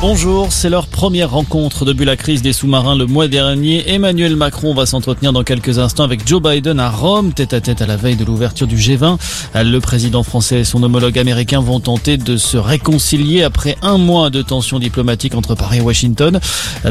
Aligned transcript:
Bonjour, 0.00 0.52
c'est 0.52 0.70
leur 0.70 0.86
première 0.86 1.32
rencontre 1.32 1.84
depuis 1.84 2.04
la 2.04 2.16
crise 2.16 2.40
des 2.40 2.52
sous-marins 2.52 2.94
le 2.94 3.06
mois 3.06 3.26
dernier. 3.26 3.92
Emmanuel 3.92 4.36
Macron 4.36 4.72
va 4.72 4.86
s'entretenir 4.86 5.32
dans 5.32 5.42
quelques 5.42 5.80
instants 5.80 6.04
avec 6.04 6.24
Joe 6.24 6.40
Biden 6.40 6.78
à 6.78 6.88
Rome, 6.88 7.32
tête 7.32 7.52
à 7.52 7.60
tête 7.60 7.82
à 7.82 7.86
la 7.86 7.96
veille 7.96 8.14
de 8.14 8.24
l'ouverture 8.24 8.68
du 8.68 8.76
G20. 8.76 9.18
Le 9.56 9.78
président 9.80 10.22
français 10.22 10.60
et 10.60 10.64
son 10.64 10.84
homologue 10.84 11.18
américain 11.18 11.60
vont 11.60 11.80
tenter 11.80 12.16
de 12.16 12.36
se 12.36 12.56
réconcilier 12.56 13.42
après 13.42 13.76
un 13.82 13.98
mois 13.98 14.30
de 14.30 14.40
tensions 14.40 14.78
diplomatiques 14.78 15.34
entre 15.34 15.56
Paris 15.56 15.78
et 15.78 15.80
Washington. 15.80 16.38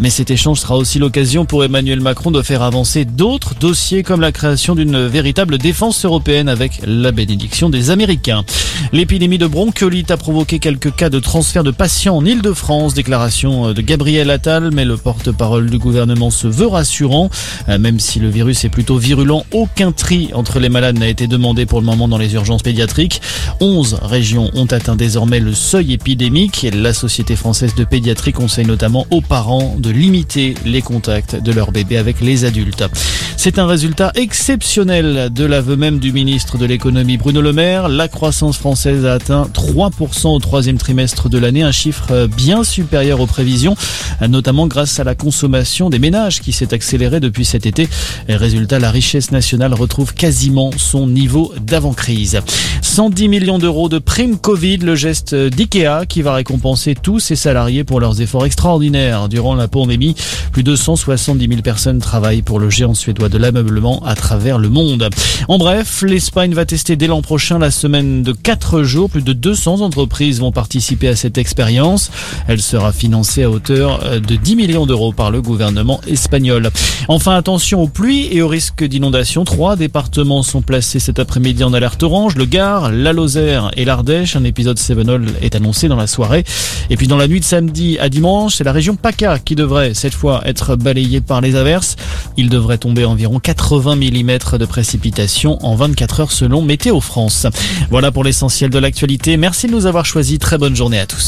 Mais 0.00 0.10
cet 0.10 0.32
échange 0.32 0.58
sera 0.58 0.76
aussi 0.76 0.98
l'occasion 0.98 1.44
pour 1.44 1.62
Emmanuel 1.62 2.00
Macron 2.00 2.32
de 2.32 2.42
faire 2.42 2.62
avancer 2.62 3.04
d'autres 3.04 3.54
dossiers 3.54 4.02
comme 4.02 4.20
la 4.20 4.32
création 4.32 4.74
d'une 4.74 5.06
véritable 5.06 5.58
défense 5.58 6.04
européenne 6.04 6.48
avec 6.48 6.80
la 6.84 7.12
bénédiction 7.12 7.70
des 7.70 7.90
Américains. 7.90 8.44
L'épidémie 8.92 9.38
de 9.38 9.46
bronchiolite 9.46 10.10
a 10.10 10.16
provoqué 10.16 10.58
quelques 10.58 10.92
cas 10.92 11.08
de 11.08 11.20
transfert 11.20 11.62
de 11.62 11.70
patients 11.70 12.16
en 12.16 12.24
Ile-de-France 12.24 12.95
déclaration 12.96 13.74
de 13.74 13.82
Gabriel 13.82 14.30
Attal, 14.30 14.70
mais 14.72 14.86
le 14.86 14.96
porte-parole 14.96 15.68
du 15.68 15.78
gouvernement 15.78 16.30
se 16.30 16.46
veut 16.46 16.66
rassurant. 16.66 17.28
Euh, 17.68 17.78
même 17.78 18.00
si 18.00 18.18
le 18.18 18.30
virus 18.30 18.64
est 18.64 18.70
plutôt 18.70 18.96
virulent, 18.96 19.44
aucun 19.52 19.92
tri 19.92 20.30
entre 20.32 20.58
les 20.60 20.70
malades 20.70 20.98
n'a 20.98 21.08
été 21.08 21.26
demandé 21.26 21.66
pour 21.66 21.80
le 21.80 21.86
moment 21.86 22.08
dans 22.08 22.16
les 22.16 22.32
urgences 22.34 22.62
pédiatriques. 22.62 23.20
11 23.60 23.98
régions 24.02 24.50
ont 24.54 24.64
atteint 24.66 24.96
désormais 24.96 25.40
le 25.40 25.54
seuil 25.54 25.92
épidémique 25.92 26.64
et 26.64 26.70
la 26.70 26.94
Société 26.94 27.36
française 27.36 27.74
de 27.74 27.84
pédiatrie 27.84 28.32
conseille 28.32 28.66
notamment 28.66 29.06
aux 29.10 29.20
parents 29.20 29.76
de 29.78 29.90
limiter 29.90 30.54
les 30.64 30.80
contacts 30.80 31.36
de 31.36 31.52
leurs 31.52 31.72
bébés 31.72 31.98
avec 31.98 32.22
les 32.22 32.46
adultes. 32.46 32.84
C'est 33.36 33.58
un 33.58 33.66
résultat 33.66 34.10
exceptionnel 34.14 35.28
de 35.32 35.44
l'aveu 35.44 35.76
même 35.76 35.98
du 35.98 36.12
ministre 36.12 36.56
de 36.56 36.64
l'économie 36.64 37.18
Bruno 37.18 37.42
Le 37.42 37.52
Maire. 37.52 37.88
La 37.90 38.08
croissance 38.08 38.56
française 38.56 39.04
a 39.04 39.12
atteint 39.12 39.48
3% 39.52 40.28
au 40.28 40.38
troisième 40.38 40.78
trimestre 40.78 41.28
de 41.28 41.36
l'année, 41.36 41.62
un 41.62 41.72
chiffre 41.72 42.26
bien 42.26 42.64
supérieur 42.64 42.85
supérieure 42.86 43.20
aux 43.20 43.26
prévisions, 43.26 43.74
notamment 44.28 44.68
grâce 44.68 45.00
à 45.00 45.04
la 45.04 45.16
consommation 45.16 45.90
des 45.90 45.98
ménages 45.98 46.40
qui 46.40 46.52
s'est 46.52 46.72
accélérée 46.72 47.18
depuis 47.18 47.44
cet 47.44 47.66
été. 47.66 47.88
résultat, 48.28 48.78
la 48.78 48.92
richesse 48.92 49.32
nationale 49.32 49.74
retrouve 49.74 50.14
quasiment 50.14 50.70
son 50.76 51.08
niveau 51.08 51.52
d'avant-crise. 51.60 52.38
110 52.82 53.28
millions 53.28 53.58
d'euros 53.58 53.88
de 53.88 53.98
prime 53.98 54.38
Covid, 54.38 54.76
le 54.78 54.94
geste 54.94 55.34
d'IKEA 55.34 56.06
qui 56.08 56.22
va 56.22 56.34
récompenser 56.34 56.94
tous 56.94 57.18
ses 57.18 57.34
salariés 57.34 57.82
pour 57.82 57.98
leurs 57.98 58.20
efforts 58.20 58.46
extraordinaires 58.46 59.28
durant 59.28 59.56
la 59.56 59.66
pandémie. 59.66 60.14
Plus 60.52 60.62
de 60.62 60.76
170 60.76 61.48
000 61.48 61.62
personnes 61.62 61.98
travaillent 61.98 62.42
pour 62.42 62.60
le 62.60 62.70
géant 62.70 62.94
suédois 62.94 63.28
de 63.28 63.38
l'ameublement 63.38 64.00
à 64.06 64.14
travers 64.14 64.58
le 64.58 64.68
monde. 64.68 65.10
En 65.48 65.58
bref, 65.58 66.04
l'Espagne 66.06 66.54
va 66.54 66.64
tester 66.64 66.94
dès 66.94 67.08
l'an 67.08 67.20
prochain 67.20 67.58
la 67.58 67.72
semaine 67.72 68.22
de 68.22 68.30
4 68.30 68.84
jours. 68.84 69.10
Plus 69.10 69.22
de 69.22 69.32
200 69.32 69.80
entreprises 69.80 70.38
vont 70.38 70.52
participer 70.52 71.08
à 71.08 71.16
cette 71.16 71.36
expérience. 71.36 72.10
Elle 72.46 72.62
se 72.62 72.75
sera 72.76 72.92
financé 72.92 73.42
à 73.42 73.48
hauteur 73.48 74.00
euh, 74.04 74.20
de 74.20 74.36
10 74.36 74.54
millions 74.54 74.84
d'euros 74.84 75.10
par 75.10 75.30
le 75.30 75.40
gouvernement 75.40 76.02
espagnol. 76.06 76.68
Enfin, 77.08 77.34
attention 77.34 77.80
aux 77.80 77.88
pluies 77.88 78.28
et 78.30 78.42
aux 78.42 78.48
risques 78.48 78.84
d'inondation. 78.84 79.46
Trois 79.46 79.76
départements 79.76 80.42
sont 80.42 80.60
placés 80.60 80.98
cet 80.98 81.18
après-midi 81.18 81.64
en 81.64 81.72
alerte 81.72 82.02
orange. 82.02 82.34
Le 82.36 82.44
Gard, 82.44 82.92
la 82.92 83.14
Lozère 83.14 83.70
et 83.78 83.86
l'Ardèche. 83.86 84.36
Un 84.36 84.44
épisode 84.44 84.78
Sevenol 84.78 85.24
est 85.40 85.54
annoncé 85.54 85.88
dans 85.88 85.96
la 85.96 86.06
soirée. 86.06 86.44
Et 86.90 86.98
puis 86.98 87.06
dans 87.06 87.16
la 87.16 87.28
nuit 87.28 87.40
de 87.40 87.46
samedi 87.46 87.98
à 87.98 88.10
dimanche, 88.10 88.56
c'est 88.56 88.64
la 88.64 88.72
région 88.72 88.94
PACA 88.94 89.38
qui 89.38 89.54
devrait 89.54 89.94
cette 89.94 90.14
fois 90.14 90.42
être 90.44 90.76
balayée 90.76 91.22
par 91.22 91.40
les 91.40 91.56
averses. 91.56 91.96
Il 92.36 92.50
devrait 92.50 92.76
tomber 92.76 93.06
environ 93.06 93.38
80 93.38 93.96
mm 93.96 94.58
de 94.58 94.66
précipitations 94.66 95.64
en 95.64 95.76
24 95.76 96.20
heures 96.20 96.32
selon 96.32 96.60
Météo 96.60 97.00
France. 97.00 97.46
Voilà 97.88 98.12
pour 98.12 98.22
l'essentiel 98.22 98.68
de 98.68 98.78
l'actualité. 98.78 99.38
Merci 99.38 99.66
de 99.66 99.72
nous 99.72 99.86
avoir 99.86 100.04
choisis. 100.04 100.38
Très 100.38 100.58
bonne 100.58 100.76
journée 100.76 101.00
à 101.00 101.06
tous. 101.06 101.24